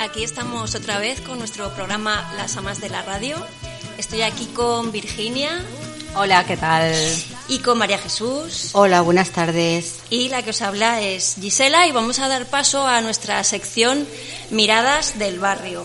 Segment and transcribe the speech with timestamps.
[0.00, 3.36] Aquí estamos otra vez con nuestro programa Las Amas de la Radio.
[3.98, 5.62] Estoy aquí con Virginia.
[6.16, 6.94] Hola, ¿qué tal?
[7.48, 8.70] Y con María Jesús.
[8.72, 10.00] Hola, buenas tardes.
[10.10, 14.06] Y la que os habla es Gisela y vamos a dar paso a nuestra sección
[14.50, 15.84] Miradas del Barrio.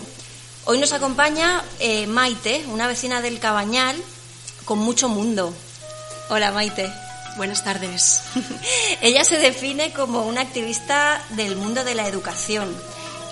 [0.64, 3.96] Hoy nos acompaña eh, Maite, una vecina del Cabañal
[4.64, 5.52] con mucho mundo.
[6.30, 6.90] Hola, Maite.
[7.36, 8.22] Buenas tardes.
[9.00, 12.74] Ella se define como una activista del mundo de la educación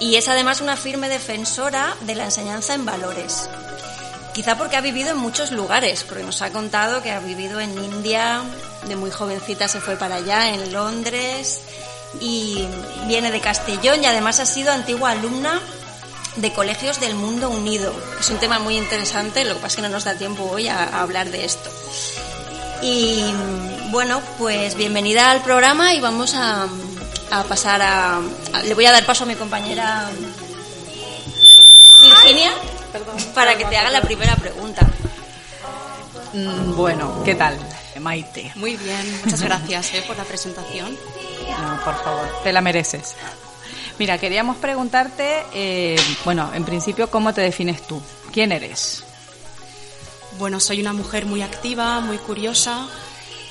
[0.01, 3.49] y es además una firme defensora de la enseñanza en valores.
[4.33, 7.73] Quizá porque ha vivido en muchos lugares, porque nos ha contado que ha vivido en
[7.73, 8.43] India,
[8.89, 11.61] de muy jovencita se fue para allá, en Londres,
[12.21, 12.67] y
[13.07, 15.61] viene de Castellón y además ha sido antigua alumna
[16.37, 17.93] de colegios del mundo unido.
[18.19, 20.69] Es un tema muy interesante, lo que pasa es que no nos da tiempo hoy
[20.69, 21.71] a, hablar de esto.
[22.83, 23.23] Y
[23.91, 26.67] bueno, pues bienvenida al programa y vamos a,
[27.31, 28.21] a pasar a,
[28.65, 30.09] Le voy a dar paso a mi compañera
[32.01, 32.51] Virginia
[33.35, 34.87] para que te haga la primera pregunta.
[36.33, 37.59] Mm, bueno, ¿qué tal,
[38.01, 38.53] Maite?
[38.55, 40.97] Muy bien, muchas gracias eh, por la presentación.
[41.85, 43.15] por favor, te la mereces.
[43.99, 48.01] Mira, queríamos preguntarte, eh, bueno, en principio, ¿cómo te defines tú?
[48.33, 49.05] ¿Quién eres?
[50.41, 52.89] Bueno, soy una mujer muy activa, muy curiosa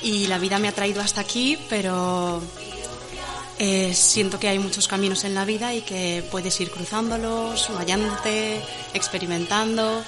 [0.01, 2.41] y la vida me ha traído hasta aquí, pero
[3.59, 8.59] eh, siento que hay muchos caminos en la vida y que puedes ir cruzándolos, hallándote,
[8.95, 10.01] experimentando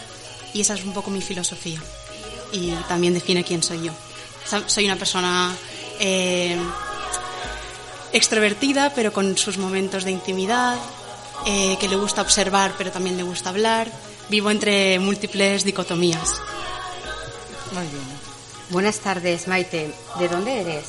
[0.56, 1.80] y esa es un poco mi filosofía
[2.52, 3.92] y también define quién soy yo.
[4.66, 5.56] Soy una persona
[6.00, 6.58] eh,
[8.12, 10.80] extrovertida pero con sus momentos de intimidad,
[11.46, 13.88] eh, que le gusta observar pero también le gusta hablar.
[14.30, 16.42] Vivo entre múltiples dicotomías.
[17.72, 18.04] Muy bien.
[18.70, 19.94] Buenas tardes, Maite.
[20.20, 20.86] ¿De dónde eres?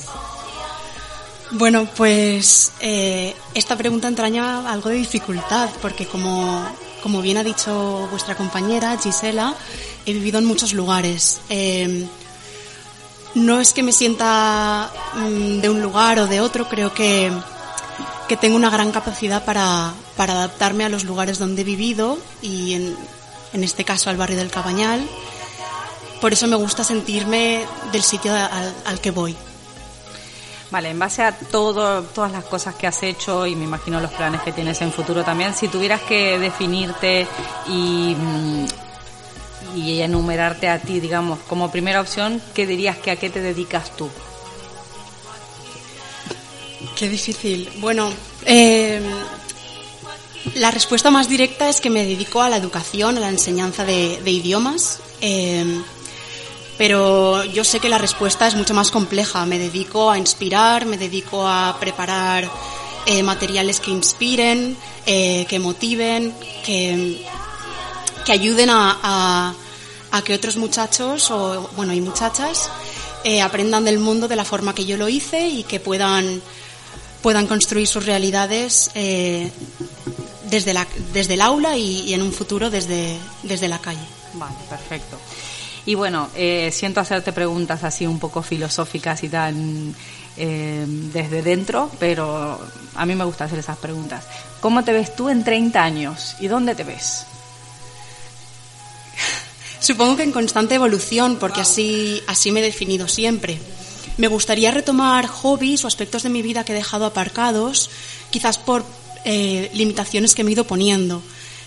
[1.51, 6.65] Bueno, pues eh, esta pregunta entraña algo de dificultad, porque como,
[7.01, 9.55] como bien ha dicho vuestra compañera Gisela,
[10.05, 11.41] he vivido en muchos lugares.
[11.49, 12.07] Eh,
[13.35, 17.31] no es que me sienta mm, de un lugar o de otro, creo que,
[18.27, 22.73] que tengo una gran capacidad para, para, adaptarme a los lugares donde he vivido y
[22.73, 22.95] en,
[23.53, 25.07] en este caso al barrio del Cabañal.
[26.23, 29.35] Por eso me gusta sentirme del sitio al, al que voy.
[30.71, 34.13] Vale, en base a todo, todas las cosas que has hecho y me imagino los
[34.13, 37.27] planes que tienes en futuro también, si tuvieras que definirte
[37.67, 38.65] y, mm,
[39.75, 43.93] y enumerarte a ti, digamos, como primera opción, ¿qué dirías que a qué te dedicas
[43.97, 44.09] tú?
[46.95, 47.69] Qué difícil.
[47.79, 48.09] Bueno,
[48.45, 49.01] eh,
[50.55, 54.21] la respuesta más directa es que me dedico a la educación, a la enseñanza de,
[54.25, 55.01] idiomas.
[55.19, 55.83] Eh,
[56.77, 59.45] pero yo sé que la respuesta es mucho más compleja.
[59.45, 62.49] Me dedico a inspirar, me dedico a preparar
[63.05, 64.75] eh, materiales que inspiren,
[65.05, 66.33] eh, que motiven,
[66.65, 67.25] que,
[68.25, 69.53] que ayuden a,
[70.11, 72.69] a, que otros muchachos o bueno y muchachas
[73.23, 76.41] eh, aprendan del mundo de la forma que yo lo hice y que puedan
[77.21, 83.17] puedan construir sus realidades desde, la, desde el aula y, y, en un futuro desde,
[83.43, 84.05] desde la calle.
[84.33, 85.17] Vale, perfecto.
[85.85, 89.93] Y bueno, eh, siento hacerte preguntas así un poco filosóficas y tan
[90.37, 92.59] eh, desde dentro, pero
[92.95, 94.23] a mí me gusta hacer esas preguntas.
[94.61, 97.25] ¿Cómo te ves tú en 30 años y dónde te ves?
[99.79, 103.59] Supongo que en constante evolución, porque así, así me he definido siempre.
[104.17, 107.89] Me gustaría retomar hobbies o aspectos de mi vida que he dejado aparcados,
[108.29, 108.85] quizás por
[109.25, 111.21] eh, limitaciones que me he ido poniendo.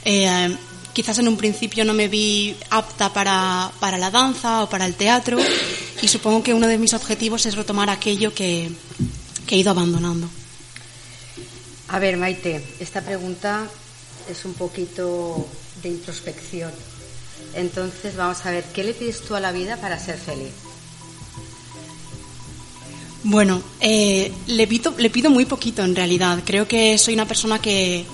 [0.04, 0.56] Eh,
[0.96, 4.94] quizás en un principio no me vi apta para, para, la danza o para el
[4.94, 5.36] teatro
[6.00, 8.70] y supongo que uno de mis objetivos es retomar aquello que,
[9.46, 10.26] que he ido abandonando.
[11.88, 13.68] A ver, Maite, esta pregunta
[14.30, 15.46] es un poquito
[15.82, 16.72] de introspección.
[17.52, 20.54] Entonces vamos a ver, ¿qué le pides tú a la vida para ser feliz?
[23.22, 26.42] Bueno, eh, le, pido, le pido muy poquito en realidad.
[26.46, 28.06] Creo que soy una persona que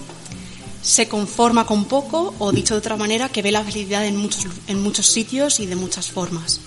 [0.83, 4.47] se conforma con poco o dicho de otra manera, que ve la felicidad en muchos,
[4.67, 6.61] en muchos sitios y de muchas formas.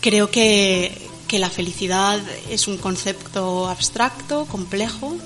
[0.00, 0.96] Creo que,
[1.28, 2.20] que la felicidad
[2.50, 5.16] es un concepto abstracto, complejo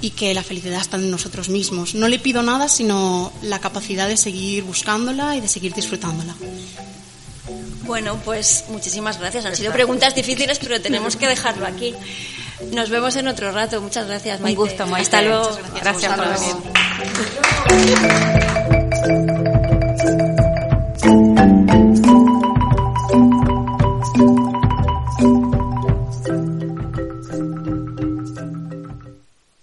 [0.00, 1.94] y que la felicidad está en nosotros mismos.
[1.94, 6.34] No le pido nada sino la capacidad de seguir buscándola y de seguir disfrutándola.
[7.84, 9.44] Bueno, pues muchísimas gracias.
[9.44, 11.94] Han sido preguntas difíciles, pero tenemos que dejarlo aquí.
[12.72, 13.80] Nos vemos en otro rato.
[13.80, 14.60] Muchas gracias, Maite.
[14.60, 15.02] Un gusto, Maite.
[15.02, 15.50] Hasta luego.
[15.80, 16.26] Gracias, gracias por
[17.76, 18.46] venir.